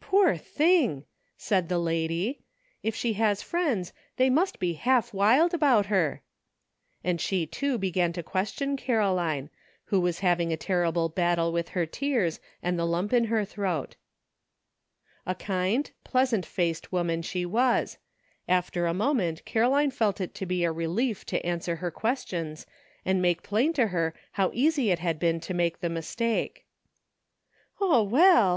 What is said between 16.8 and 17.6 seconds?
woman she